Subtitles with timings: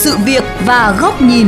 [0.00, 1.46] sự việc và góc nhìn.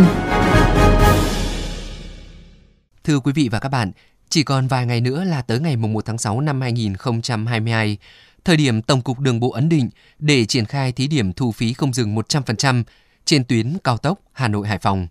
[3.05, 3.93] Thưa quý vị và các bạn,
[4.29, 7.97] chỉ còn vài ngày nữa là tới ngày 1 tháng 6 năm 2022,
[8.45, 11.73] thời điểm Tổng cục Đường bộ ấn định để triển khai thí điểm thu phí
[11.73, 12.83] không dừng 100%
[13.25, 15.07] trên tuyến cao tốc Hà Nội Hải Phòng.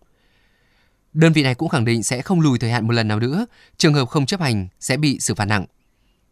[1.14, 3.46] Đơn vị này cũng khẳng định sẽ không lùi thời hạn một lần nào nữa,
[3.78, 5.66] trường hợp không chấp hành sẽ bị xử phạt nặng.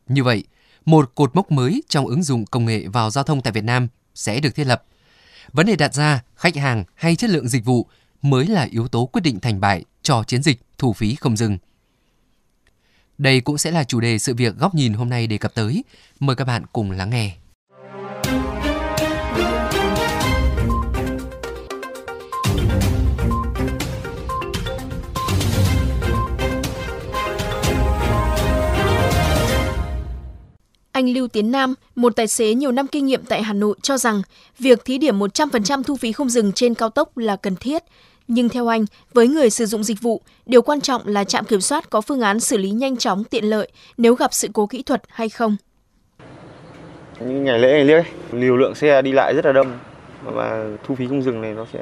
[0.07, 0.43] Như vậy,
[0.85, 3.87] một cột mốc mới trong ứng dụng công nghệ vào giao thông tại Việt Nam
[4.15, 4.83] sẽ được thiết lập.
[5.53, 7.87] Vấn đề đặt ra, khách hàng hay chất lượng dịch vụ
[8.21, 11.57] mới là yếu tố quyết định thành bại cho chiến dịch thu phí không dừng.
[13.17, 15.83] Đây cũng sẽ là chủ đề sự việc góc nhìn hôm nay đề cập tới.
[16.19, 17.35] Mời các bạn cùng lắng nghe.
[30.99, 33.97] Anh Lưu Tiến Nam, một tài xế nhiều năm kinh nghiệm tại Hà Nội cho
[33.97, 34.21] rằng
[34.59, 37.83] việc thí điểm 100% thu phí không dừng trên cao tốc là cần thiết.
[38.27, 41.61] Nhưng theo anh, với người sử dụng dịch vụ, điều quan trọng là trạm kiểm
[41.61, 44.83] soát có phương án xử lý nhanh chóng tiện lợi nếu gặp sự cố kỹ
[44.83, 45.55] thuật hay không.
[47.19, 49.71] Những ngày lễ ngày lễ, liều lượng xe đi lại rất là đông
[50.23, 51.79] và thu phí không dừng này nó sẽ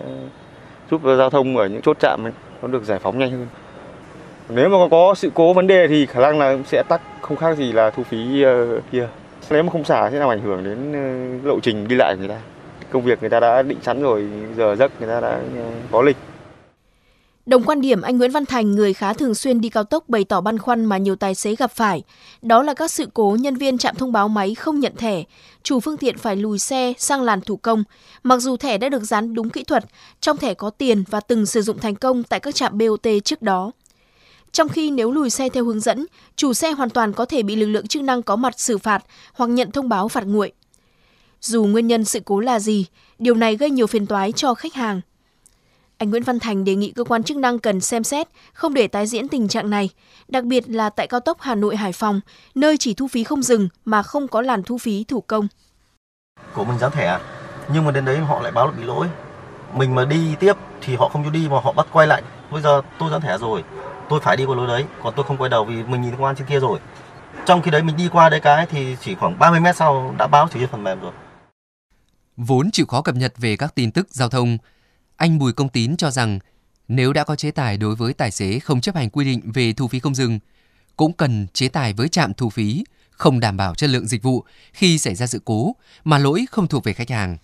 [0.92, 3.48] giúp giao thông ở những chốt trạm ấy, nó được giải phóng nhanh hơn.
[4.50, 7.58] Nếu mà có sự cố vấn đề thì khả năng là sẽ tắt không khác
[7.58, 9.08] gì là thu phí uh, kia.
[9.50, 10.92] Nếu mà không xả sẽ làm ảnh hưởng đến
[11.40, 12.40] uh, lộ trình đi lại của người ta.
[12.90, 16.02] Công việc người ta đã định sẵn rồi, giờ giấc người ta đã uh, có
[16.02, 16.18] lịch.
[17.46, 20.24] Đồng quan điểm anh Nguyễn Văn Thành, người khá thường xuyên đi cao tốc bày
[20.24, 22.04] tỏ băn khoăn mà nhiều tài xế gặp phải.
[22.42, 25.24] Đó là các sự cố nhân viên trạm thông báo máy không nhận thẻ,
[25.64, 27.84] chủ phương tiện phải lùi xe sang làn thủ công.
[28.24, 29.86] Mặc dù thẻ đã được dán đúng kỹ thuật,
[30.22, 33.42] trong thẻ có tiền và từng sử dụng thành công tại các trạm BOT trước
[33.42, 33.72] đó.
[34.52, 37.56] Trong khi nếu lùi xe theo hướng dẫn, chủ xe hoàn toàn có thể bị
[37.56, 40.52] lực lượng chức năng có mặt xử phạt hoặc nhận thông báo phạt nguội.
[41.42, 42.86] Dù nguyên nhân sự cố là gì,
[43.20, 45.02] điều này gây nhiều phiền toái cho khách hàng.
[45.98, 48.88] Anh Nguyễn Văn Thành đề nghị cơ quan chức năng cần xem xét, không để
[48.88, 49.90] tái diễn tình trạng này,
[50.28, 52.22] đặc biệt là tại cao tốc Hà Nội Hải Phòng,
[52.56, 55.48] nơi chỉ thu phí không dừng mà không có làn thu phí thủ công.
[56.54, 57.20] Của mình dán thẻ, à?
[57.74, 59.08] nhưng mà đến đấy họ lại báo là bị lỗi.
[59.74, 62.24] Mình mà đi tiếp thì họ không cho đi mà họ bắt quay lại.
[62.52, 63.64] Bây giờ tôi dán thẻ rồi,
[64.10, 66.34] tôi phải đi qua lối đấy còn tôi không quay đầu vì mình nhìn qua
[66.38, 66.80] trên kia rồi
[67.46, 70.28] trong khi đấy mình đi qua đấy cái thì chỉ khoảng 30 mét sau đã
[70.28, 71.12] báo chỉ trên phần mềm rồi
[72.38, 74.58] vốn chịu khó cập nhật về các tin tức giao thông
[75.18, 76.40] anh Bùi Công Tín cho rằng
[76.88, 79.74] nếu đã có chế tài đối với tài xế không chấp hành quy định về
[79.74, 80.40] thu phí không dừng
[80.98, 84.44] cũng cần chế tài với trạm thu phí không đảm bảo chất lượng dịch vụ
[84.74, 87.38] khi xảy ra sự cố mà lỗi không thuộc về khách hàng.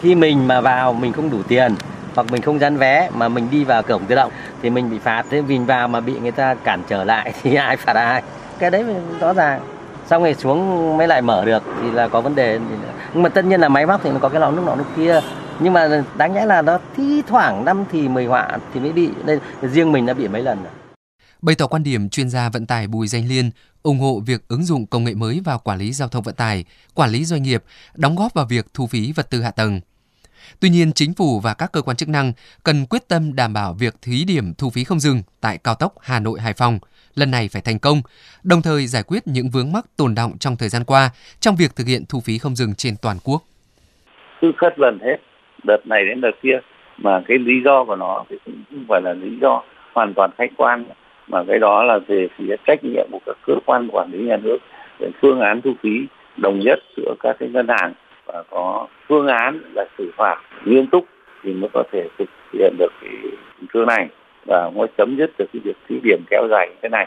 [0.00, 1.74] Khi mình mà vào mình không đủ tiền
[2.14, 4.32] hoặc mình không dán vé mà mình đi vào cổng tự động
[4.62, 5.24] thì mình bị phạt.
[5.30, 8.22] Thế mình vào mà bị người ta cản trở lại thì ai phạt ai?
[8.58, 8.84] Cái đấy
[9.20, 9.60] rõ ràng.
[10.10, 12.60] Xong rồi xuống mới lại mở được thì là có vấn đề.
[13.14, 14.84] Nhưng mà tất nhiên là máy móc thì nó có cái lò nước nọ nước
[14.96, 15.20] kia.
[15.60, 19.10] Nhưng mà đáng nhẽ là nó thi thoảng năm thì mười họa thì mới bị.
[19.24, 20.72] Đây riêng mình đã bị mấy lần rồi.
[21.42, 23.50] Bày tỏ quan điểm chuyên gia vận tải Bùi Danh Liên
[23.82, 26.64] ủng hộ việc ứng dụng công nghệ mới vào quản lý giao thông vận tải,
[26.94, 29.80] quản lý doanh nghiệp, đóng góp vào việc thu phí vật tư hạ tầng.
[30.60, 32.32] Tuy nhiên, chính phủ và các cơ quan chức năng
[32.64, 35.94] cần quyết tâm đảm bảo việc thí điểm thu phí không dừng tại cao tốc
[36.00, 36.78] Hà Nội Hải Phòng
[37.14, 38.02] lần này phải thành công,
[38.42, 41.70] đồng thời giải quyết những vướng mắc tồn động trong thời gian qua trong việc
[41.76, 43.42] thực hiện thu phí không dừng trên toàn quốc.
[44.40, 45.16] Cứ khất lần hết,
[45.64, 46.58] đợt này đến đợt kia,
[46.98, 49.62] mà cái lý do của nó thì cũng không phải là lý do
[49.92, 50.84] hoàn toàn khách quan,
[51.28, 54.36] mà cái đó là về phía trách nhiệm của các cơ quan quản lý nhà
[54.36, 54.58] nước
[54.98, 55.90] về phương án thu phí
[56.36, 57.94] đồng nhất giữa các cái ngân hàng
[58.32, 61.04] và có phương án là xử phạt nghiêm túc
[61.42, 63.10] thì mới có thể thực hiện được cái
[63.60, 64.08] chủ trương này.
[64.46, 67.06] Và mới chấm dứt được cái việc thí điểm kéo dài như thế này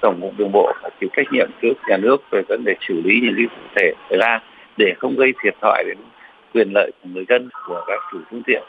[0.00, 2.94] tổng cục đường bộ phải chịu trách nhiệm trước nhà nước về vấn đề xử
[3.04, 4.40] lý những cái cụ thể xảy ra
[4.76, 5.98] để không gây thiệt hại đến
[6.54, 8.62] quyền lợi của người dân của các chủ phương tiện.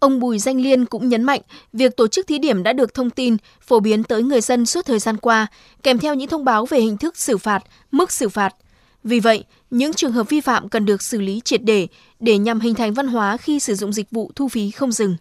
[0.00, 1.40] Ông Bùi Danh Liên cũng nhấn mạnh,
[1.72, 4.86] việc tổ chức thí điểm đã được thông tin, phổ biến tới người dân suốt
[4.86, 5.46] thời gian qua,
[5.82, 7.60] kèm theo những thông báo về hình thức xử phạt,
[7.92, 8.50] mức xử phạt,
[9.04, 11.86] vì vậy, những trường hợp vi phạm cần được xử lý triệt để
[12.20, 15.16] để nhằm hình thành văn hóa khi sử dụng dịch vụ thu phí không dừng.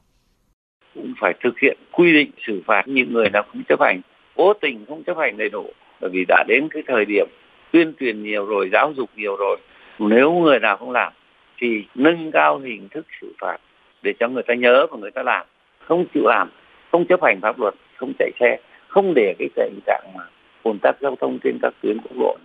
[0.96, 4.02] Cũng phải thực hiện quy định xử phạt những người nào không chấp hành,
[4.36, 5.66] cố tình không chấp hành đầy đủ.
[6.02, 7.28] Bởi vì đã đến cái thời điểm
[7.72, 9.58] tuyên truyền nhiều rồi, giáo dục nhiều rồi.
[10.00, 11.14] Nếu người nào không làm
[11.58, 13.58] thì nâng cao hình thức xử phạt
[14.02, 15.46] để cho người ta nhớ và người ta làm.
[15.80, 16.50] Không chịu làm,
[16.92, 20.24] không chấp hành pháp luật, không chạy xe, không để cái tình trạng mà
[20.64, 22.38] ồn tắc giao thông trên các tuyến quốc lộ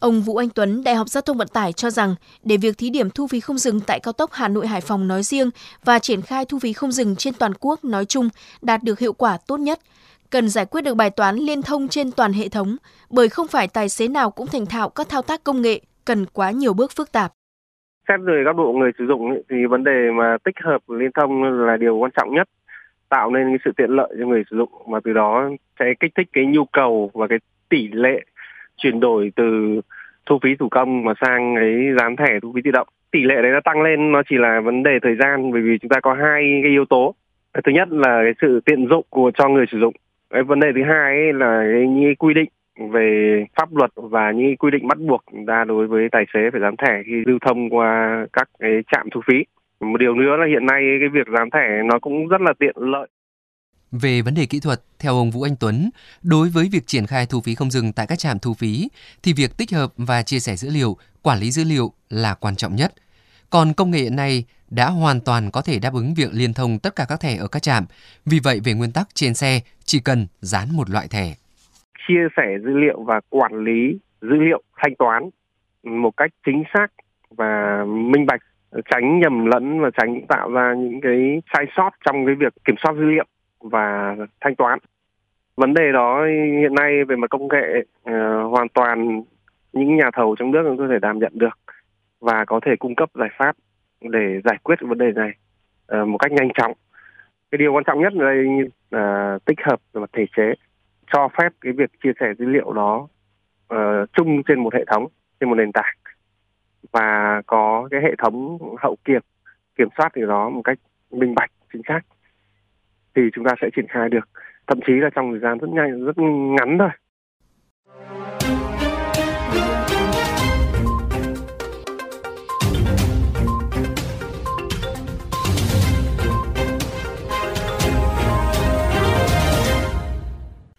[0.00, 2.14] Ông Vũ Anh Tuấn, Đại học Giao thông Vận tải cho rằng
[2.44, 5.08] để việc thí điểm thu phí không dừng tại cao tốc Hà Nội Hải Phòng
[5.08, 5.50] nói riêng
[5.84, 8.28] và triển khai thu phí không dừng trên toàn quốc nói chung
[8.62, 9.78] đạt được hiệu quả tốt nhất,
[10.30, 12.76] cần giải quyết được bài toán liên thông trên toàn hệ thống,
[13.10, 16.26] bởi không phải tài xế nào cũng thành thạo các thao tác công nghệ, cần
[16.32, 17.32] quá nhiều bước phức tạp.
[18.08, 21.10] xét về góc độ người sử dụng ấy, thì vấn đề mà tích hợp liên
[21.20, 22.48] thông là điều quan trọng nhất
[23.08, 26.12] tạo nên cái sự tiện lợi cho người sử dụng mà từ đó sẽ kích
[26.16, 27.38] thích cái nhu cầu và cái
[27.68, 28.24] tỷ lệ
[28.82, 29.80] chuyển đổi từ
[30.26, 32.88] thu phí thủ công mà sang cái dán thẻ thu phí tự động.
[33.10, 35.78] Tỷ lệ đấy nó tăng lên nó chỉ là vấn đề thời gian bởi vì
[35.78, 37.14] chúng ta có hai cái yếu tố.
[37.64, 39.94] Thứ nhất là cái sự tiện dụng của cho người sử dụng.
[40.30, 42.48] Cái vấn đề thứ hai ấy là cái, những quy định
[42.92, 46.60] về pháp luật và những quy định bắt buộc ra đối với tài xế phải
[46.60, 49.44] dán thẻ khi lưu thông qua các cái trạm thu phí.
[49.80, 52.74] Một điều nữa là hiện nay cái việc dán thẻ nó cũng rất là tiện
[52.76, 53.08] lợi
[53.92, 55.90] về vấn đề kỹ thuật, theo ông Vũ Anh Tuấn,
[56.22, 58.88] đối với việc triển khai thu phí không dừng tại các trạm thu phí
[59.22, 62.56] thì việc tích hợp và chia sẻ dữ liệu, quản lý dữ liệu là quan
[62.56, 62.92] trọng nhất.
[63.50, 66.96] Còn công nghệ này đã hoàn toàn có thể đáp ứng việc liên thông tất
[66.96, 67.84] cả các thẻ ở các trạm.
[68.26, 71.34] Vì vậy về nguyên tắc trên xe chỉ cần dán một loại thẻ.
[72.08, 75.30] Chia sẻ dữ liệu và quản lý dữ liệu thanh toán
[75.82, 76.86] một cách chính xác
[77.36, 78.40] và minh bạch
[78.90, 82.76] tránh nhầm lẫn và tránh tạo ra những cái sai sót trong cái việc kiểm
[82.82, 83.24] soát dữ liệu
[83.60, 84.78] và thanh toán.
[85.56, 86.24] Vấn đề đó
[86.60, 89.22] hiện nay về mặt công nghệ uh, hoàn toàn
[89.72, 91.58] những nhà thầu trong nước có thể đảm nhận được
[92.20, 93.56] và có thể cung cấp giải pháp
[94.00, 95.30] để giải quyết vấn đề này
[96.00, 96.72] uh, một cách nhanh chóng.
[97.50, 98.46] Cái điều quan trọng nhất ở đây
[98.90, 100.54] là tích hợp về mặt thể chế
[101.12, 103.08] cho phép cái việc chia sẻ dữ liệu đó
[103.74, 105.06] uh, chung trên một hệ thống
[105.40, 105.94] trên một nền tảng
[106.92, 109.22] và có cái hệ thống hậu kiểm
[109.78, 110.78] kiểm soát thì đó một cách
[111.10, 112.00] minh bạch chính xác
[113.20, 114.28] thì chúng ta sẽ triển khai được
[114.66, 116.18] thậm chí là trong thời gian rất nhanh rất
[116.58, 116.88] ngắn thôi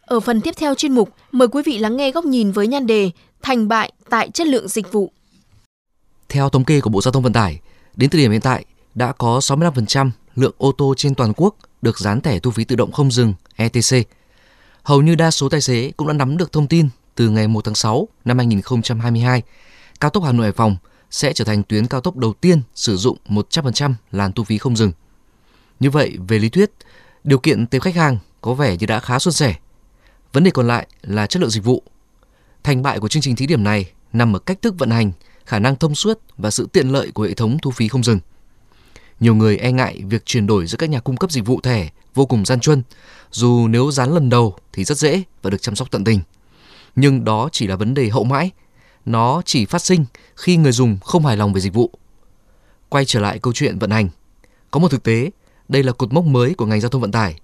[0.06, 2.88] Ở phần tiếp theo chuyên mục, mời quý vị lắng nghe góc nhìn với nhan
[2.88, 3.12] đề
[3.42, 5.12] Thành bại tại chất lượng dịch vụ.
[6.30, 7.60] Theo thống kê của Bộ Giao thông Vận tải,
[7.96, 8.66] đến thời điểm hiện tại
[8.96, 12.76] đã có 65% lượng ô tô trên toàn quốc được dán thẻ thu phí tự
[12.76, 14.08] động không dừng ETC.
[14.84, 17.66] Hầu như đa số tài xế cũng đã nắm được thông tin từ ngày 1
[17.66, 19.42] tháng 6 năm 2022,
[20.00, 20.76] cao tốc Hà Nội Hải Phòng
[21.12, 24.76] sẽ trở thành tuyến cao tốc đầu tiên sử dụng 100% làn thu phí không
[24.76, 24.92] dừng.
[25.80, 26.72] Như vậy, về lý thuyết,
[27.24, 29.56] điều kiện tiếp khách hàng có vẻ như đã khá suôn sẻ.
[30.34, 31.84] Vấn đề còn lại là chất lượng dịch vụ.
[32.64, 35.12] Thành bại của chương trình thí điểm này nằm ở cách thức vận hành,
[35.46, 38.20] khả năng thông suốt và sự tiện lợi của hệ thống thu phí không dừng.
[39.22, 41.90] Nhiều người e ngại việc chuyển đổi giữa các nhà cung cấp dịch vụ thẻ
[42.14, 42.84] vô cùng gian truân,
[43.32, 46.20] dù nếu dán lần đầu thì rất dễ và được chăm sóc tận tình.
[46.96, 48.52] Nhưng đó chỉ là vấn đề hậu mãi,
[49.06, 51.92] nó chỉ phát sinh khi người dùng không hài lòng về dịch vụ.
[52.90, 54.10] Quay trở lại câu chuyện vận hành,
[54.72, 55.30] có một thực tế,
[55.68, 57.36] đây là cột mốc mới của ngành giao thông vận tải.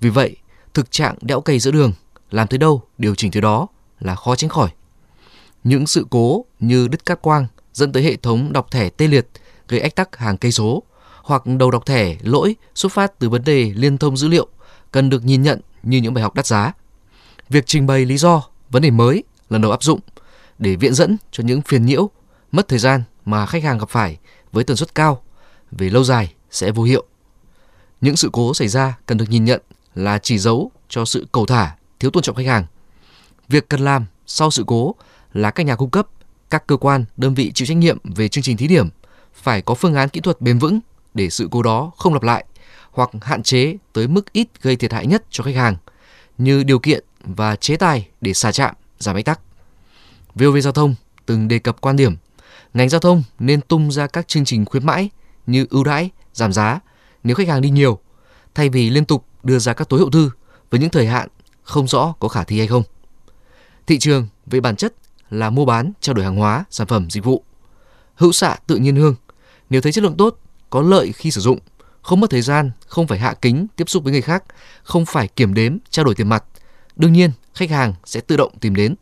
[0.00, 0.36] Vì vậy,
[0.74, 1.92] thực trạng đẽo cây giữa đường,
[2.30, 3.66] làm tới đâu điều chỉnh tới đó
[4.00, 4.70] là khó tránh khỏi.
[5.64, 9.28] Những sự cố như đứt cáp quang dẫn tới hệ thống đọc thẻ tê liệt
[9.68, 10.82] gây ách tắc hàng cây số
[11.22, 14.46] hoặc đầu đọc thẻ lỗi xuất phát từ vấn đề liên thông dữ liệu
[14.92, 16.72] cần được nhìn nhận như những bài học đắt giá.
[17.48, 20.00] Việc trình bày lý do, vấn đề mới lần đầu áp dụng
[20.58, 22.10] để viện dẫn cho những phiền nhiễu,
[22.52, 24.16] mất thời gian mà khách hàng gặp phải
[24.52, 25.22] với tần suất cao
[25.72, 27.04] về lâu dài sẽ vô hiệu.
[28.00, 29.60] Những sự cố xảy ra cần được nhìn nhận
[29.94, 32.66] là chỉ dấu cho sự cầu thả, thiếu tôn trọng khách hàng.
[33.48, 34.94] Việc cần làm sau sự cố
[35.32, 36.08] là các nhà cung cấp,
[36.50, 38.88] các cơ quan, đơn vị chịu trách nhiệm về chương trình thí điểm
[39.34, 40.80] phải có phương án kỹ thuật bền vững
[41.14, 42.44] để sự cố đó không lặp lại
[42.90, 45.76] hoặc hạn chế tới mức ít gây thiệt hại nhất cho khách hàng
[46.38, 49.40] như điều kiện và chế tài để xả trạm, giảm ách tắc.
[50.34, 50.94] VOV Giao thông
[51.26, 52.16] từng đề cập quan điểm
[52.74, 55.10] ngành giao thông nên tung ra các chương trình khuyến mãi
[55.46, 56.80] như ưu đãi, giảm giá
[57.24, 57.98] nếu khách hàng đi nhiều
[58.54, 60.30] thay vì liên tục đưa ra các tối hậu thư
[60.70, 61.28] với những thời hạn
[61.62, 62.82] không rõ có khả thi hay không.
[63.86, 64.94] Thị trường về bản chất
[65.30, 67.44] là mua bán, trao đổi hàng hóa, sản phẩm, dịch vụ.
[68.14, 69.14] Hữu xạ tự nhiên hương,
[69.70, 70.38] nếu thấy chất lượng tốt
[70.70, 71.58] có lợi khi sử dụng,
[72.02, 74.44] không mất thời gian, không phải hạ kính tiếp xúc với người khác,
[74.82, 76.44] không phải kiểm đếm, trao đổi tiền mặt.
[76.96, 78.94] Đương nhiên, khách hàng sẽ tự động tìm đến.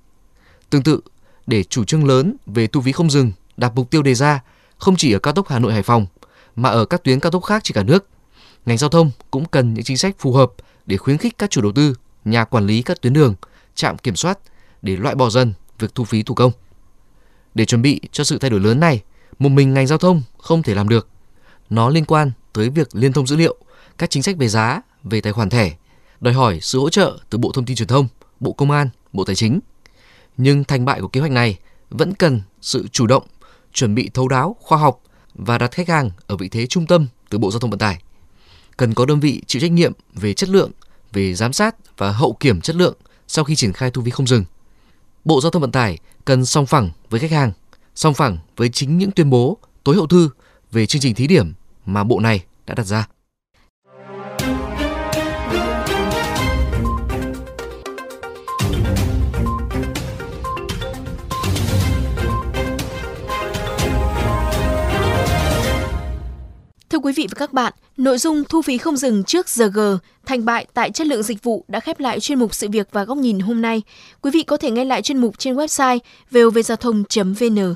[0.71, 1.01] Tương tự,
[1.47, 4.41] để chủ trương lớn về thu phí không dừng đạt mục tiêu đề ra
[4.79, 6.07] không chỉ ở cao tốc Hà Nội Hải Phòng
[6.57, 8.09] mà ở các tuyến cao tốc khác trên cả nước,
[8.67, 10.53] ngành giao thông cũng cần những chính sách phù hợp
[10.87, 11.95] để khuyến khích các chủ đầu tư,
[12.25, 13.35] nhà quản lý các tuyến đường,
[13.75, 14.39] trạm kiểm soát
[14.83, 16.53] để loại bỏ dần việc thu phí thủ công.
[17.55, 19.03] Để chuẩn bị cho sự thay đổi lớn này,
[19.39, 21.09] một mình ngành giao thông không thể làm được
[21.71, 23.57] nó liên quan tới việc liên thông dữ liệu,
[23.99, 25.77] các chính sách về giá, về tài khoản thẻ,
[26.21, 28.09] đòi hỏi sự hỗ trợ từ Bộ Thông tin Truyền thông,
[28.41, 29.61] Bộ Công an, Bộ Tài chính.
[30.37, 31.59] Nhưng thành bại của kế hoạch này
[31.91, 33.27] vẫn cần sự chủ động,
[33.73, 35.01] chuẩn bị thấu đáo, khoa học
[35.35, 38.03] và đặt khách hàng ở vị thế trung tâm từ Bộ Giao thông Vận tải.
[38.77, 40.71] Cần có đơn vị chịu trách nhiệm về chất lượng,
[41.13, 42.95] về giám sát và hậu kiểm chất lượng
[43.29, 44.45] sau khi triển khai thu phí không dừng.
[45.25, 47.53] Bộ Giao thông Vận tải cần song phẳng với khách hàng,
[47.95, 50.31] song phẳng với chính những tuyên bố tối hậu thư
[50.73, 51.53] về chương trình thí điểm
[51.87, 53.07] mà bộ này đã đặt ra.
[66.91, 69.81] Thưa quý vị và các bạn, nội dung thu phí không dừng trước giờ G,
[70.27, 73.05] thành bại tại chất lượng dịch vụ đã khép lại chuyên mục sự việc và
[73.05, 73.83] góc nhìn hôm nay.
[74.21, 75.99] Quý vị có thể nghe lại chuyên mục trên website
[76.31, 77.75] vovgiao thông.vn.